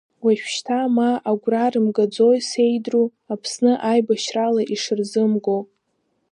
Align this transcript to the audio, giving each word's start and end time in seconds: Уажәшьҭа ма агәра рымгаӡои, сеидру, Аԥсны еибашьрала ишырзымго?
Уажәшьҭа 0.23 0.79
ма 0.95 1.09
агәра 1.29 1.65
рымгаӡои, 1.73 2.39
сеидру, 2.49 3.05
Аԥсны 3.33 3.71
еибашьрала 3.89 4.61
ишырзымго? 4.73 5.57